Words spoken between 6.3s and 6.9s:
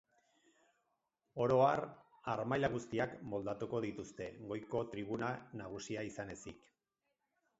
ezik.